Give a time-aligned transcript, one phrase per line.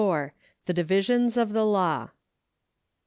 [0.65, 2.09] THE DIVISIONS OF THE LAW.